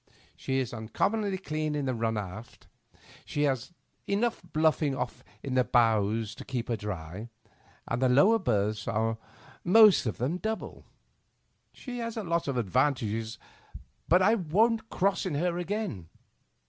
[0.35, 2.65] She is uncommonly clean in the run aft,
[3.23, 3.71] she has
[4.07, 7.29] enough bluffling off in the bows to keep her dry,
[7.87, 9.19] and the lower berths are
[9.63, 10.85] most of them double.
[11.71, 13.37] She has a lot of advantages,
[14.07, 16.09] but I won't cross in her again.